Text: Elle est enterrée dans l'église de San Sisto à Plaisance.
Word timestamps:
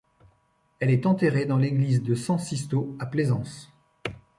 Elle 0.79 0.89
est 0.89 1.05
enterrée 1.05 1.45
dans 1.45 1.57
l'église 1.59 2.01
de 2.01 2.15
San 2.15 2.39
Sisto 2.39 2.95
à 2.97 3.05
Plaisance. 3.05 3.71